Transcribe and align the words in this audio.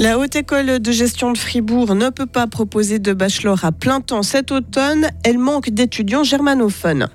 La 0.00 0.18
Haute 0.18 0.34
École 0.34 0.78
de 0.78 0.92
gestion 0.92 1.30
de 1.30 1.36
Fribourg 1.36 1.94
ne 1.94 2.08
peut 2.08 2.24
pas 2.24 2.46
proposer 2.46 2.98
de 2.98 3.12
bachelor 3.12 3.66
à 3.66 3.70
plein 3.70 4.00
temps 4.00 4.22
cet 4.22 4.50
automne. 4.50 5.10
Elle 5.24 5.36
manque 5.36 5.68
d'étudiants 5.68 6.24
germanophones. 6.24 7.10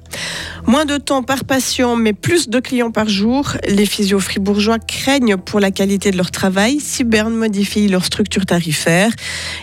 Moins 0.67 0.85
de 0.85 0.97
temps 0.97 1.21
par 1.21 1.45
patient, 1.45 1.95
mais 1.95 2.13
plus 2.13 2.49
de 2.49 2.59
clients 2.59 2.89
par 2.89 3.07
jour. 3.07 3.53
Les 3.67 3.85
physios 3.85 4.19
fribourgeois 4.19 4.79
craignent 4.79 5.37
pour 5.37 5.59
la 5.59 5.69
qualité 5.69 6.09
de 6.09 6.17
leur 6.17 6.31
travail 6.31 6.79
si 6.79 7.03
Berne 7.03 7.35
modifie 7.35 7.87
leur 7.87 8.03
structure 8.03 8.47
tarifaire. 8.47 9.11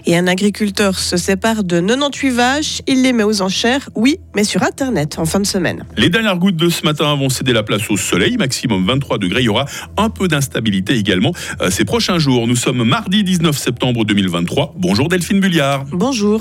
Et 0.06 0.16
un 0.16 0.28
agriculteur 0.28 0.98
se 0.98 1.16
sépare 1.16 1.64
de 1.64 1.80
98 1.80 2.30
vaches. 2.30 2.82
Il 2.86 3.02
les 3.02 3.12
met 3.12 3.24
aux 3.24 3.42
enchères, 3.42 3.90
oui, 3.96 4.18
mais 4.36 4.44
sur 4.44 4.62
Internet 4.62 5.18
en 5.18 5.24
fin 5.24 5.40
de 5.40 5.46
semaine. 5.46 5.84
Les 5.96 6.08
dernières 6.08 6.38
gouttes 6.38 6.56
de 6.56 6.68
ce 6.68 6.84
matin 6.84 7.14
vont 7.16 7.28
céder 7.28 7.52
la 7.52 7.64
place 7.64 7.90
au 7.90 7.96
soleil, 7.96 8.36
maximum 8.36 8.86
23 8.86 9.18
degrés. 9.18 9.40
Il 9.40 9.46
y 9.46 9.48
aura 9.48 9.64
un 9.96 10.08
peu 10.08 10.28
d'instabilité 10.28 10.94
également 10.94 11.32
euh, 11.60 11.70
ces 11.70 11.84
prochains 11.84 12.20
jours. 12.20 12.46
Nous 12.46 12.56
sommes 12.56 12.84
mardi 12.84 13.24
19 13.24 13.58
septembre 13.58 14.04
2023. 14.04 14.74
Bonjour 14.76 15.08
Delphine 15.08 15.40
Bulliard. 15.40 15.84
Bonjour. 15.90 16.40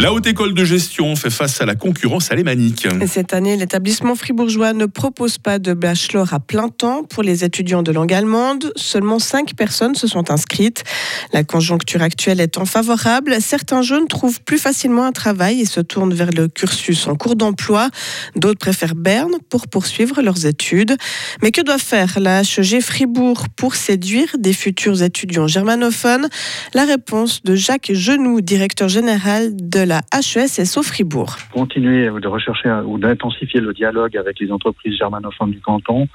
La 0.00 0.12
Haute 0.12 0.28
École 0.28 0.54
de 0.54 0.64
Gestion 0.64 1.16
fait 1.16 1.28
face 1.28 1.60
à 1.60 1.66
la 1.66 1.74
concurrence 1.74 2.30
alémanique. 2.30 2.86
Cette 3.08 3.34
année, 3.34 3.56
l'établissement 3.56 4.14
fribourgeois 4.14 4.72
ne 4.72 4.86
propose 4.86 5.38
pas 5.38 5.58
de 5.58 5.74
bachelor 5.74 6.32
à 6.32 6.38
plein 6.38 6.68
temps 6.68 7.02
pour 7.02 7.24
les 7.24 7.42
étudiants 7.42 7.82
de 7.82 7.90
langue 7.90 8.14
allemande. 8.14 8.72
Seulement 8.76 9.18
cinq 9.18 9.56
personnes 9.56 9.96
se 9.96 10.06
sont 10.06 10.30
inscrites. 10.30 10.84
La 11.32 11.42
conjoncture 11.42 12.00
actuelle 12.00 12.40
étant 12.40 12.64
favorable, 12.64 13.38
certains 13.40 13.82
jeunes 13.82 14.06
trouvent 14.06 14.40
plus 14.40 14.58
facilement 14.58 15.04
un 15.04 15.10
travail 15.10 15.62
et 15.62 15.64
se 15.64 15.80
tournent 15.80 16.14
vers 16.14 16.30
le 16.30 16.46
cursus 16.46 17.08
en 17.08 17.16
cours 17.16 17.34
d'emploi. 17.34 17.90
D'autres 18.36 18.60
préfèrent 18.60 18.94
Berne 18.94 19.34
pour 19.50 19.66
poursuivre 19.66 20.22
leurs 20.22 20.46
études. 20.46 20.96
Mais 21.42 21.50
que 21.50 21.60
doit 21.60 21.78
faire 21.78 22.20
la 22.20 22.42
HEG 22.42 22.80
Fribourg 22.80 23.48
pour 23.56 23.74
séduire 23.74 24.28
des 24.38 24.52
futurs 24.52 25.02
étudiants 25.02 25.48
germanophones? 25.48 26.28
La 26.72 26.84
réponse 26.84 27.42
de 27.42 27.56
Jacques 27.56 27.90
Genoux, 27.92 28.40
directeur 28.40 28.88
général 28.88 29.56
de 29.56 29.87
la 29.88 30.02
HESSO 30.12 30.82
Fribourg. 30.82 31.36
Continuer 31.52 32.10
de 32.10 32.28
rechercher 32.28 32.70
ou 32.84 32.98
d'intensifier 32.98 33.60
le 33.60 33.72
dialogue 33.72 34.16
avec 34.16 34.38
les 34.38 34.52
entreprises 34.52 34.96
germanophones 34.98 35.50
du 35.50 35.60
canton 35.60 36.06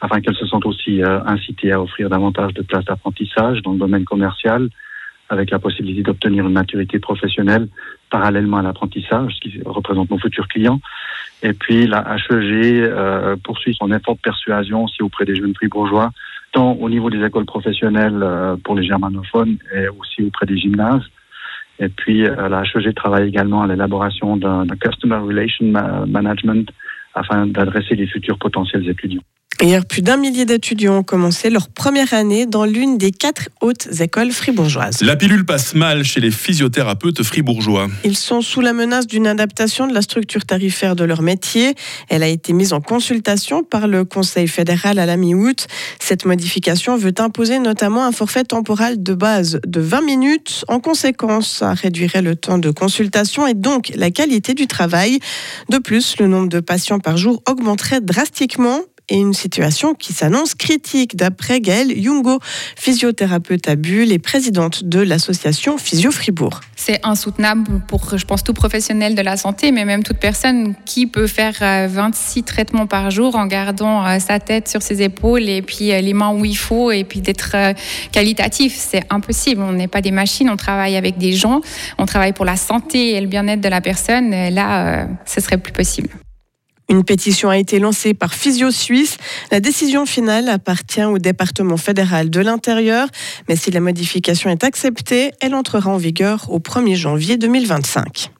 afin 0.00 0.20
qu'elles 0.20 0.34
se 0.34 0.46
sentent 0.46 0.66
aussi 0.66 1.02
euh, 1.02 1.20
incitées 1.24 1.70
à 1.70 1.80
offrir 1.80 2.10
davantage 2.10 2.52
de 2.54 2.62
places 2.62 2.84
d'apprentissage 2.84 3.62
dans 3.62 3.72
le 3.72 3.78
domaine 3.78 4.04
commercial 4.04 4.68
avec 5.28 5.50
la 5.50 5.60
possibilité 5.60 6.02
d'obtenir 6.02 6.44
une 6.46 6.52
maturité 6.52 6.98
professionnelle 6.98 7.68
parallèlement 8.10 8.58
à 8.58 8.62
l'apprentissage, 8.62 9.32
ce 9.34 9.40
qui 9.40 9.62
représente 9.64 10.10
nos 10.10 10.18
futurs 10.18 10.48
clients. 10.48 10.80
Et 11.44 11.52
puis 11.52 11.86
la 11.86 12.16
HEG 12.16 12.82
euh, 12.82 13.36
poursuit 13.42 13.74
son 13.78 13.90
effort 13.92 14.16
de 14.16 14.20
persuasion 14.20 14.84
aussi 14.84 15.00
auprès 15.00 15.24
des 15.24 15.36
jeunes 15.36 15.54
fribourgeois, 15.54 16.10
tant 16.50 16.72
au 16.72 16.90
niveau 16.90 17.08
des 17.08 17.24
écoles 17.24 17.46
professionnelles 17.46 18.20
euh, 18.20 18.56
pour 18.62 18.74
les 18.74 18.84
germanophones 18.84 19.56
et 19.74 19.86
aussi 19.88 20.24
auprès 20.24 20.46
des 20.46 20.58
gymnases. 20.58 21.04
Et 21.78 21.88
puis, 21.88 22.26
euh, 22.26 22.48
la 22.48 22.62
HEG 22.62 22.94
travaille 22.94 23.28
également 23.28 23.62
à 23.62 23.66
l'élaboration 23.66 24.36
d'un 24.36 24.66
Customer 24.80 25.16
Relation 25.16 25.66
Management 26.06 26.70
afin 27.14 27.46
d'adresser 27.46 27.94
les 27.94 28.06
futurs 28.06 28.38
potentiels 28.38 28.88
étudiants. 28.88 29.22
Hier, 29.62 29.84
plus 29.84 30.02
d'un 30.02 30.16
millier 30.16 30.44
d'étudiants 30.44 30.98
ont 30.98 31.02
commencé 31.04 31.48
leur 31.48 31.68
première 31.68 32.14
année 32.14 32.46
dans 32.46 32.64
l'une 32.64 32.98
des 32.98 33.12
quatre 33.12 33.48
hautes 33.60 33.86
écoles 34.00 34.32
fribourgeoises. 34.32 35.02
La 35.02 35.14
pilule 35.14 35.46
passe 35.46 35.76
mal 35.76 36.02
chez 36.02 36.18
les 36.18 36.32
physiothérapeutes 36.32 37.22
fribourgeois. 37.22 37.86
Ils 38.02 38.16
sont 38.16 38.40
sous 38.40 38.60
la 38.60 38.72
menace 38.72 39.06
d'une 39.06 39.28
adaptation 39.28 39.86
de 39.86 39.94
la 39.94 40.02
structure 40.02 40.44
tarifaire 40.44 40.96
de 40.96 41.04
leur 41.04 41.22
métier. 41.22 41.76
Elle 42.08 42.24
a 42.24 42.26
été 42.26 42.52
mise 42.52 42.72
en 42.72 42.80
consultation 42.80 43.62
par 43.62 43.86
le 43.86 44.04
Conseil 44.04 44.48
fédéral 44.48 44.98
à 44.98 45.06
la 45.06 45.16
mi-août. 45.16 45.68
Cette 46.00 46.24
modification 46.24 46.96
veut 46.96 47.14
imposer 47.18 47.60
notamment 47.60 48.04
un 48.04 48.10
forfait 48.10 48.42
temporal 48.42 49.00
de 49.00 49.14
base 49.14 49.60
de 49.64 49.80
20 49.80 50.00
minutes. 50.00 50.64
En 50.66 50.80
conséquence, 50.80 51.58
ça 51.58 51.72
réduirait 51.72 52.22
le 52.22 52.34
temps 52.34 52.58
de 52.58 52.72
consultation 52.72 53.46
et 53.46 53.54
donc 53.54 53.92
la 53.94 54.10
qualité 54.10 54.54
du 54.54 54.66
travail. 54.66 55.20
De 55.68 55.78
plus, 55.78 56.16
le 56.18 56.26
nombre 56.26 56.48
de 56.48 56.58
patients 56.58 56.98
par 56.98 57.16
jour 57.16 57.44
augmenterait 57.48 58.00
drastiquement 58.00 58.80
et 59.12 59.16
une 59.16 59.34
situation 59.34 59.92
qui 59.92 60.14
s'annonce 60.14 60.54
critique 60.54 61.16
d'après 61.16 61.60
Gaëlle 61.60 62.02
Jungo, 62.02 62.38
physiothérapeute 62.76 63.68
à 63.68 63.76
Bulle 63.76 64.10
et 64.10 64.18
présidente 64.18 64.84
de 64.84 65.00
l'association 65.00 65.76
Physio 65.76 66.10
Fribourg. 66.10 66.60
C'est 66.76 66.98
insoutenable 67.04 67.82
pour, 67.86 68.16
je 68.16 68.24
pense, 68.24 68.42
tout 68.42 68.54
professionnel 68.54 69.14
de 69.14 69.20
la 69.20 69.36
santé, 69.36 69.70
mais 69.70 69.84
même 69.84 70.02
toute 70.02 70.16
personne 70.16 70.74
qui 70.86 71.06
peut 71.06 71.26
faire 71.26 71.56
26 71.90 72.40
euh, 72.40 72.42
traitements 72.42 72.86
par 72.86 73.10
jour 73.10 73.36
en 73.36 73.46
gardant 73.46 74.04
euh, 74.06 74.18
sa 74.18 74.40
tête 74.40 74.66
sur 74.66 74.80
ses 74.80 75.02
épaules 75.02 75.46
et 75.46 75.60
puis 75.60 75.92
euh, 75.92 76.00
les 76.00 76.14
mains 76.14 76.32
où 76.32 76.46
il 76.46 76.56
faut 76.56 76.90
et 76.90 77.04
puis 77.04 77.20
d'être 77.20 77.54
qualitatif. 78.12 78.74
C'est 78.74 79.04
impossible. 79.10 79.60
On 79.60 79.72
n'est 79.72 79.88
pas 79.88 80.00
des 80.00 80.10
machines, 80.10 80.48
on 80.48 80.56
travaille 80.56 80.96
avec 80.96 81.18
des 81.18 81.34
gens, 81.34 81.60
on 81.98 82.06
travaille 82.06 82.32
pour 82.32 82.46
la 82.46 82.56
santé 82.56 83.10
et 83.10 83.20
le 83.20 83.26
bien-être 83.26 83.60
de 83.60 83.68
la 83.68 83.82
personne. 83.82 84.30
Là, 84.30 85.06
ce 85.26 85.42
serait 85.42 85.58
plus 85.58 85.72
possible. 85.72 86.08
Une 86.92 87.04
pétition 87.04 87.48
a 87.48 87.56
été 87.56 87.78
lancée 87.78 88.12
par 88.12 88.34
Physio 88.34 88.70
Suisse. 88.70 89.16
La 89.50 89.60
décision 89.60 90.04
finale 90.04 90.50
appartient 90.50 91.02
au 91.02 91.16
département 91.16 91.78
fédéral 91.78 92.28
de 92.28 92.40
l'Intérieur, 92.40 93.08
mais 93.48 93.56
si 93.56 93.70
la 93.70 93.80
modification 93.80 94.50
est 94.50 94.62
acceptée, 94.62 95.32
elle 95.40 95.54
entrera 95.54 95.90
en 95.90 95.96
vigueur 95.96 96.50
au 96.50 96.58
1er 96.58 96.94
janvier 96.94 97.38
2025. 97.38 98.30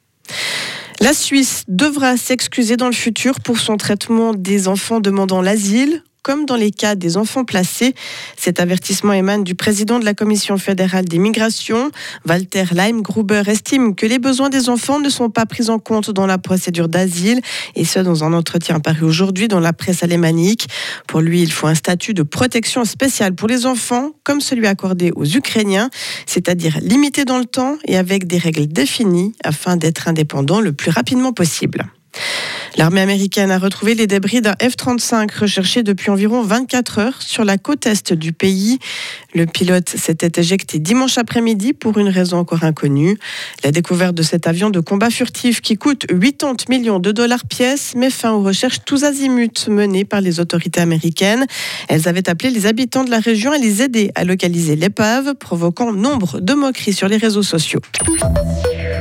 La 1.01 1.15
Suisse 1.15 1.65
devra 1.67 2.19
s'excuser 2.19 2.77
dans 2.77 2.89
le 2.89 2.93
futur 2.93 3.41
pour 3.41 3.59
son 3.59 3.79
traitement 3.79 4.35
des 4.35 4.69
enfants 4.69 5.01
demandant 5.01 5.41
l'asile 5.41 6.03
comme 6.23 6.47
dans 6.47 6.57
les 6.57 6.71
cas 6.71 6.95
des 6.95 7.17
enfants 7.17 7.45
placés. 7.45 7.95
Cet 8.37 8.61
avertissement 8.61 9.13
émane 9.13 9.45
du 9.45 9.55
président 9.55 9.99
de 9.99 10.05
la 10.05 10.15
Commission 10.15 10.57
fédérale 10.59 11.05
des 11.05 11.19
migrations. 11.19 11.91
Walter 12.29 12.65
Leimgruber 12.73 13.43
estime 13.47 13.95
que 13.95 14.07
les 14.07 14.19
besoins 14.19 14.49
des 14.49 14.69
enfants 14.69 15.01
ne 15.01 15.09
sont 15.09 15.31
pas 15.31 15.47
pris 15.47 15.69
en 15.69 15.79
compte 15.79 16.11
dans 16.11 16.27
la 16.27 16.39
procédure 16.39 16.89
d'asile, 16.89 17.41
et 17.75 17.85
ce 17.85 17.99
dans 17.99 18.25
un 18.25 18.33
entretien 18.33 18.81
paru 18.81 19.05
aujourd'hui 19.05 19.49
dans 19.49 19.61
la 19.61 19.73
presse 19.73 20.03
alémanique. 20.03 20.69
Pour 21.07 21.21
lui, 21.21 21.43
il 21.43 21.53
faut 21.53 21.67
un 21.67 21.75
statut 21.75 22.15
de 22.15 22.23
protection 22.23 22.85
spéciale 22.85 23.35
pour 23.35 23.49
les 23.49 23.67
enfants, 23.67 24.11
comme 24.25 24.41
celui 24.41 24.67
accordé 24.67 25.13
aux 25.15 25.27
Ukrainiens, 25.27 25.91
c'est-à-dire 26.27 26.79
limité 26.81 27.25
dans 27.25 27.39
le 27.39 27.45
temps 27.45 27.77
et 27.85 27.97
avec 27.97 28.27
des 28.27 28.39
règles 28.39 28.67
définies 28.67 29.35
afin 29.45 29.77
d'être 29.77 30.09
indépendant 30.09 30.61
le 30.61 30.73
plus 30.73 30.91
rapidement 30.91 31.33
possible. 31.33 31.87
L'armée 32.79 33.03
américaine 33.03 33.51
a 33.51 33.59
retrouvé 33.59 33.95
les 33.95 34.07
débris 34.07 34.41
d'un 34.41 34.55
F-35 34.55 35.41
recherché 35.41 35.83
depuis 35.83 36.11
environ 36.11 36.43
24 36.43 36.99
heures 36.99 37.23
sur 37.23 37.45
la 37.45 37.59
côte 37.59 37.87
est 37.87 38.15
du 38.15 38.33
pays. 38.33 38.79
Le 39.35 39.45
pilote 39.45 39.91
s'était 39.91 40.41
éjecté 40.41 40.79
dimanche 40.79 41.19
après-midi 41.19 41.75
pour 41.75 41.99
une 41.99 42.09
raison 42.09 42.39
encore 42.39 42.65
inconnue. 42.65 43.19
La 43.63 43.73
découverte 43.73 44.15
de 44.15 44.23
cet 44.23 44.47
avion 44.47 44.71
de 44.71 44.81
combat 44.81 45.11
furtif 45.11 45.61
qui 45.61 45.77
coûte 45.77 46.07
80 46.07 46.65
millions 46.71 46.99
de 46.99 47.13
dollars 47.13 47.45
pièce 47.45 47.95
met 47.95 48.11
fin 48.11 48.33
aux 48.33 48.43
recherches 48.43 48.79
tous 48.87 49.05
azimuts 49.05 49.69
menées 49.69 50.07
par 50.07 50.23
les 50.23 50.41
autorités 50.41 50.81
américaines. 50.81 51.47
Elles 51.89 52.09
avaient 52.09 52.29
appelé 52.29 52.51
les 52.51 52.67
habitants 52.67 53.05
de 53.05 53.11
la 53.11 53.21
région 53.21 53.53
à 53.53 53.59
les 53.59 53.83
aider 53.83 54.11
à 54.15 54.25
localiser 54.25 54.77
l'épave, 54.77 55.35
provoquant 55.35 55.93
nombre 55.93 56.41
de 56.41 56.55
moqueries 56.55 56.95
sur 56.95 57.09
les 57.09 57.19
réseaux 57.19 57.43
sociaux. 57.43 57.81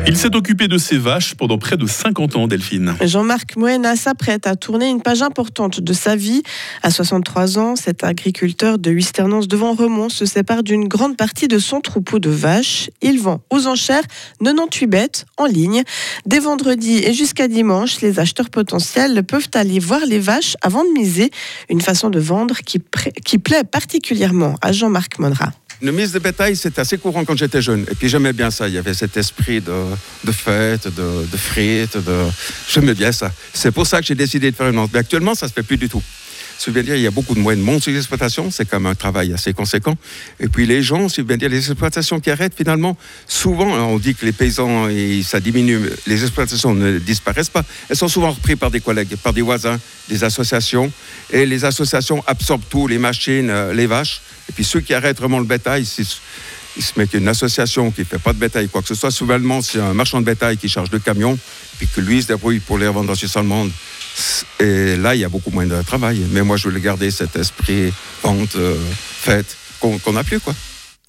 Il 0.07 0.17
s'est 0.17 0.35
occupé 0.35 0.67
de 0.67 0.77
ses 0.77 0.97
vaches 0.97 1.35
pendant 1.35 1.59
près 1.59 1.77
de 1.77 1.85
50 1.85 2.35
ans, 2.35 2.47
Delphine. 2.47 2.95
Jean-Marc 3.01 3.55
Moena 3.55 3.95
s'apprête 3.95 4.47
à 4.47 4.55
tourner 4.55 4.89
une 4.89 5.01
page 5.01 5.21
importante 5.21 5.79
de 5.79 5.93
sa 5.93 6.15
vie. 6.15 6.41
À 6.81 6.89
63 6.89 7.59
ans, 7.59 7.75
cet 7.75 8.03
agriculteur 8.03 8.79
de 8.79 8.89
Huisternance 8.89 9.47
devant 9.47 9.73
Remont 9.73 10.09
se 10.09 10.25
sépare 10.25 10.63
d'une 10.63 10.87
grande 10.87 11.17
partie 11.17 11.47
de 11.47 11.59
son 11.59 11.81
troupeau 11.81 12.17
de 12.17 12.31
vaches. 12.31 12.89
Il 13.01 13.19
vend 13.19 13.41
aux 13.51 13.67
enchères 13.67 14.03
98 14.43 14.87
bêtes 14.87 15.25
en 15.37 15.45
ligne. 15.45 15.83
Dès 16.25 16.39
vendredi 16.39 16.97
et 17.03 17.13
jusqu'à 17.13 17.47
dimanche, 17.47 18.01
les 18.01 18.19
acheteurs 18.19 18.49
potentiels 18.49 19.23
peuvent 19.23 19.49
aller 19.53 19.79
voir 19.79 20.01
les 20.07 20.19
vaches 20.19 20.57
avant 20.61 20.83
de 20.83 20.89
miser. 20.89 21.29
Une 21.69 21.81
façon 21.81 22.09
de 22.09 22.19
vendre 22.19 22.57
qui, 22.65 22.81
qui 23.23 23.37
plaît 23.37 23.63
particulièrement 23.63 24.55
à 24.61 24.71
Jean-Marc 24.71 25.19
Monra. 25.19 25.51
Une 25.81 25.91
mise 25.91 26.11
de 26.11 26.19
bétail, 26.19 26.55
c'était 26.55 26.81
assez 26.81 26.99
courant 26.99 27.25
quand 27.25 27.35
j'étais 27.35 27.61
jeune. 27.61 27.85
Et 27.89 27.95
puis 27.95 28.07
j'aimais 28.07 28.33
bien 28.33 28.51
ça. 28.51 28.67
Il 28.67 28.75
y 28.75 28.77
avait 28.77 28.93
cet 28.93 29.17
esprit 29.17 29.61
de, 29.61 29.73
de 30.23 30.31
fête, 30.31 30.85
de, 30.87 31.25
de 31.25 31.37
frites. 31.37 31.97
De... 31.97 32.25
J'aimais 32.69 32.93
bien 32.93 33.11
ça. 33.11 33.31
C'est 33.51 33.71
pour 33.71 33.87
ça 33.87 33.99
que 33.99 34.05
j'ai 34.05 34.15
décidé 34.15 34.51
de 34.51 34.55
faire 34.55 34.69
une 34.69 34.75
vente. 34.75 34.91
Mais 34.93 34.99
actuellement, 34.99 35.33
ça 35.33 35.47
ne 35.47 35.49
se 35.49 35.53
fait 35.55 35.63
plus 35.63 35.77
du 35.77 35.89
tout. 35.89 36.03
Dire, 36.69 36.95
il 36.95 37.01
y 37.01 37.07
a 37.07 37.11
beaucoup 37.11 37.33
de 37.33 37.39
moyens 37.39 37.65
de 37.65 37.71
monde 37.71 37.81
sur 37.81 37.91
les 37.91 37.97
exploitations, 37.97 38.51
c'est 38.51 38.65
quand 38.65 38.79
même 38.79 38.91
un 38.91 38.95
travail 38.95 39.33
assez 39.33 39.51
conséquent. 39.51 39.97
Et 40.39 40.47
puis 40.47 40.67
les 40.67 40.83
gens, 40.83 41.07
dire, 41.07 41.49
les 41.49 41.57
exploitations 41.57 42.19
qui 42.19 42.29
arrêtent 42.29 42.53
finalement, 42.55 42.95
souvent 43.27 43.65
on 43.65 43.97
dit 43.97 44.13
que 44.13 44.25
les 44.25 44.31
paysans, 44.31 44.87
ça 45.23 45.39
diminue, 45.39 45.79
les 46.05 46.21
exploitations 46.21 46.75
ne 46.75 46.99
disparaissent 46.99 47.49
pas, 47.49 47.63
elles 47.89 47.97
sont 47.97 48.07
souvent 48.07 48.31
reprises 48.31 48.57
par 48.57 48.69
des 48.69 48.79
collègues, 48.79 49.15
par 49.17 49.33
des 49.33 49.41
voisins, 49.41 49.79
des 50.07 50.23
associations, 50.23 50.91
et 51.31 51.45
les 51.45 51.65
associations 51.65 52.23
absorbent 52.27 52.65
tout, 52.69 52.87
les 52.87 52.99
machines, 52.99 53.49
euh, 53.49 53.73
les 53.73 53.87
vaches, 53.87 54.21
et 54.47 54.51
puis 54.51 54.63
ceux 54.63 54.81
qui 54.81 54.93
arrêtent 54.93 55.19
vraiment 55.19 55.39
le 55.39 55.45
bétail, 55.45 55.83
il 55.83 56.83
se 56.83 56.99
met 56.99 57.07
qu'une 57.07 57.27
association 57.27 57.91
qui 57.91 58.01
ne 58.01 58.05
fait 58.05 58.19
pas 58.19 58.33
de 58.33 58.39
bétail, 58.39 58.69
quoi 58.69 58.81
que 58.81 58.87
ce 58.87 58.95
soit, 58.95 59.11
souvent 59.11 59.61
c'est 59.61 59.79
un 59.79 59.93
marchand 59.93 60.19
de 60.19 60.25
bétail 60.25 60.57
qui 60.57 60.69
charge 60.69 60.89
deux 60.89 60.99
camions, 60.99 61.37
puis 61.77 61.87
que 61.87 62.01
lui 62.01 62.21
se 62.21 62.27
débrouille 62.27 62.59
pour 62.59 62.77
les 62.77 62.87
revendre 62.87 63.07
dans 63.07 63.15
Suisse 63.15 63.35
allemande. 63.35 63.71
Et 64.59 64.95
là, 64.97 65.15
il 65.15 65.21
y 65.21 65.25
a 65.25 65.29
beaucoup 65.29 65.51
moins 65.51 65.65
de 65.65 65.81
travail. 65.81 66.21
Mais 66.31 66.41
moi, 66.43 66.57
je 66.57 66.67
voulais 66.67 66.81
garder 66.81 67.09
cet 67.11 67.35
esprit 67.35 67.91
vente, 68.23 68.55
euh, 68.55 68.75
fête, 68.93 69.57
qu'on 69.79 70.13
n'a 70.13 70.23
plus, 70.23 70.39
quoi. 70.39 70.53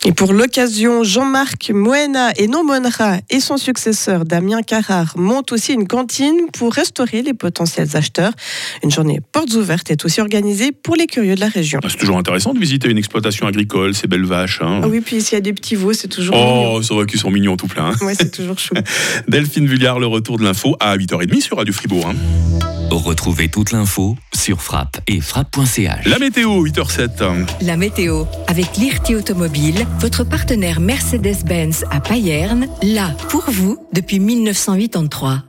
Et 0.04 0.10
pour 0.10 0.32
l'occasion, 0.32 1.04
Jean-Marc 1.04 1.70
Moena 1.72 2.32
et 2.36 2.48
Nomonra 2.48 3.18
et 3.30 3.38
son 3.38 3.56
successeur 3.56 4.24
Damien 4.24 4.60
Carrard 4.62 5.12
montent 5.16 5.52
aussi 5.52 5.74
une 5.74 5.86
cantine 5.86 6.48
pour 6.52 6.72
restaurer 6.74 7.22
les 7.22 7.34
potentiels 7.34 7.86
acheteurs. 7.94 8.32
Une 8.82 8.90
journée 8.90 9.20
portes 9.30 9.54
ouvertes 9.54 9.92
est 9.92 10.04
aussi 10.04 10.20
organisée 10.20 10.72
pour 10.72 10.96
les 10.96 11.06
curieux 11.06 11.36
de 11.36 11.40
la 11.40 11.46
région. 11.48 11.78
C'est 11.88 11.98
toujours 11.98 12.18
intéressant 12.18 12.52
de 12.52 12.58
visiter 12.58 12.90
une 12.90 12.98
exploitation 12.98 13.46
agricole, 13.46 13.94
ces 13.94 14.08
belles 14.08 14.24
vaches. 14.26 14.58
Hein. 14.60 14.80
Ah 14.82 14.88
oui, 14.88 15.02
puis 15.02 15.22
s'il 15.22 15.34
y 15.34 15.38
a 15.38 15.40
des 15.40 15.52
petits 15.52 15.76
veaux, 15.76 15.92
c'est 15.92 16.08
toujours 16.08 16.34
Oh, 16.36 16.80
c'est 16.82 16.94
vrai 16.94 17.06
qu'ils 17.06 17.20
sont 17.20 17.30
mignons 17.30 17.56
tout 17.56 17.68
plein. 17.68 17.90
hein. 17.90 17.96
Oui, 18.00 18.14
c'est 18.18 18.32
toujours 18.32 18.58
chou. 18.58 18.74
Delphine 19.28 19.68
Vulliard, 19.68 20.00
le 20.00 20.08
retour 20.08 20.36
de 20.36 20.42
l'info 20.42 20.74
à 20.80 20.96
8h30 20.96 21.40
sur 21.42 21.58
Radio 21.58 21.72
Fribourg. 21.72 22.08
hein. 22.08 22.51
Retrouvez 22.90 23.48
toute 23.48 23.72
l'info 23.72 24.16
sur 24.34 24.60
frappe 24.62 25.00
et 25.06 25.20
frappe.ch. 25.20 26.06
La 26.06 26.18
météo, 26.18 26.64
8h07. 26.64 27.46
La 27.62 27.76
météo 27.76 28.24
avec 28.48 28.76
Lirti 28.76 29.14
Automobile, 29.14 29.86
votre 30.00 30.24
partenaire 30.24 30.80
Mercedes-Benz 30.80 31.84
à 31.90 32.00
Payerne, 32.00 32.66
là 32.82 33.10
pour 33.28 33.44
vous 33.50 33.78
depuis 33.92 34.18
1983. 34.18 35.42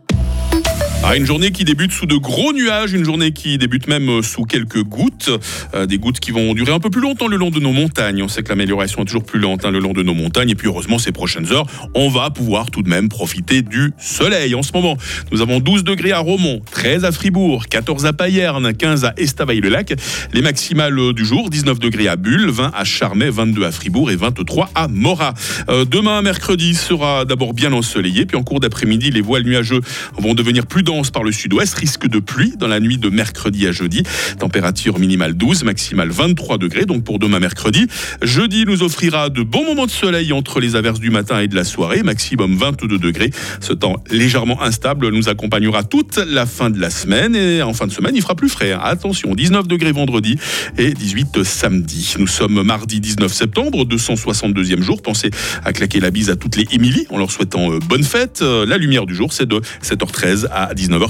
Ah, 1.05 1.17
une 1.17 1.25
journée 1.25 1.51
qui 1.51 1.65
débute 1.65 1.91
sous 1.91 2.05
de 2.05 2.15
gros 2.15 2.53
nuages, 2.53 2.94
une 2.94 3.03
journée 3.03 3.33
qui 3.33 3.57
débute 3.57 3.89
même 3.89 4.09
euh, 4.09 4.21
sous 4.21 4.45
quelques 4.45 4.81
gouttes, 4.83 5.29
euh, 5.73 5.85
des 5.85 5.97
gouttes 5.97 6.21
qui 6.21 6.31
vont 6.31 6.53
durer 6.53 6.71
un 6.71 6.79
peu 6.79 6.89
plus 6.89 7.01
longtemps 7.01 7.27
le 7.27 7.35
long 7.35 7.51
de 7.51 7.59
nos 7.59 7.73
montagnes. 7.73 8.23
On 8.23 8.29
sait 8.29 8.41
que 8.41 8.47
l'amélioration 8.47 9.01
est 9.01 9.05
toujours 9.05 9.25
plus 9.25 9.38
lente 9.38 9.65
hein, 9.65 9.71
le 9.71 9.79
long 9.79 9.91
de 9.91 10.01
nos 10.01 10.13
montagnes. 10.13 10.51
Et 10.51 10.55
puis 10.55 10.69
heureusement, 10.69 11.00
ces 11.00 11.11
prochaines 11.11 11.51
heures, 11.51 11.65
on 11.94 12.07
va 12.07 12.29
pouvoir 12.29 12.71
tout 12.71 12.83
de 12.83 12.88
même 12.88 13.09
profiter 13.09 13.61
du 13.61 13.91
soleil. 14.00 14.55
En 14.55 14.63
ce 14.63 14.71
moment, 14.71 14.95
nous 15.33 15.41
avons 15.41 15.59
12 15.59 15.83
degrés 15.83 16.13
à 16.13 16.19
Romont, 16.19 16.61
13 16.71 17.03
à 17.03 17.11
Fribourg, 17.11 17.67
14 17.67 18.06
à 18.06 18.13
Payerne, 18.13 18.73
15 18.73 19.03
à 19.03 19.13
Estavayer-le-Lac. 19.17 19.95
Les 20.31 20.41
maximales 20.41 20.97
euh, 20.97 21.11
du 21.11 21.25
jour, 21.25 21.49
19 21.49 21.79
degrés 21.79 22.07
à 22.07 22.15
Bulle, 22.15 22.49
20 22.49 22.71
à 22.73 22.85
Charmey, 22.85 23.29
22 23.29 23.65
à 23.65 23.73
Fribourg 23.73 24.09
et 24.09 24.15
23 24.15 24.69
à 24.73 24.88
Morat. 24.88 25.33
Demain, 25.67 26.21
mercredi, 26.21 26.75
sera 26.75 27.25
d'abord 27.25 27.53
bien 27.53 27.73
ensoleillé. 27.73 28.25
Puis 28.25 28.38
en 28.38 28.44
cours 28.44 28.61
d'après-midi, 28.61 29.11
les 29.11 29.21
voiles 29.21 29.44
nuageux 29.44 29.81
vont 30.17 30.33
devenir 30.33 30.65
plus 30.65 30.83
denses 30.83 30.93
par 31.01 31.24
le 31.24 31.31
sud-ouest. 31.31 31.74
Risque 31.75 32.07
de 32.07 32.19
pluie 32.19 32.54
dans 32.57 32.68
la 32.68 32.80
nuit 32.80 32.98
de 32.98 33.10
mercredi 33.10 33.68
à 33.68 33.72
jeudi. 33.72 34.04
Température 34.40 35.00
minimale 35.00 35.34
12, 35.34 35.63
maximale 35.63 36.10
23 36.10 36.57
degrés. 36.57 36.86
Donc 36.86 37.04
pour 37.04 37.19
demain 37.19 37.40
mercredi. 37.40 37.88
Jeudi 38.22 38.66
nous 38.66 38.84
offrira 38.84 39.30
de 39.30 39.42
bons 39.42 39.66
moments 39.66 39.86
de 39.86 39.92
soleil 39.92 40.31
entre 40.34 40.60
les 40.60 40.75
averses 40.75 41.00
du 41.00 41.10
matin 41.10 41.40
et 41.40 41.48
de 41.48 41.56
la 41.56 41.63
soirée. 41.63 42.04
Maximum 42.04 42.56
22 42.56 42.98
degrés. 43.00 43.31
Ce 43.60 43.74
temps 43.74 43.95
légèrement 44.12 44.62
instable 44.62 45.10
nous 45.10 45.30
accompagnera 45.30 45.84
toute 45.84 46.18
la 46.18 46.45
fin 46.45 46.69
de 46.69 46.80
la 46.80 46.90
semaine. 46.90 47.36
Et 47.36 47.62
en 47.62 47.74
fin 47.74 47.88
de 47.88 47.92
semaine, 47.92 48.16
il 48.16 48.22
fera 48.22 48.36
plus 48.36 48.50
frais. 48.50 48.72
hein. 48.74 48.80
Attention, 48.84 49.34
19 49.34 49.68
degrés 49.68 49.92
vendredi 49.92 50.38
et 50.78 50.94
18 50.94 51.44
samedi. 51.44 52.13
Nous 52.19 52.28
sommes 52.28 52.62
mardi 52.63 53.00
19 53.00 53.31
septembre, 53.34 53.86
262e 53.86 54.81
jour. 54.81 55.01
Pensez 55.01 55.31
à 55.63 55.74
claquer 55.74 56.00
la 56.00 56.12
bise 56.12 56.30
à 56.30 56.36
toutes 56.36 56.56
les 56.57 56.66
Émilie 56.72 57.06
en 57.10 57.18
leur 57.18 57.31
souhaitant 57.31 57.72
euh, 57.72 57.80
bonne 57.80 58.04
fête. 58.04 58.40
Euh, 58.42 58.66
La 58.66 58.78
lumière 58.78 59.06
du 59.06 59.16
jour, 59.16 59.34
c'est 59.34 59.48
de 59.48 59.62
7h13 59.84 60.48
à 60.51 60.74
19h30. 60.89 61.09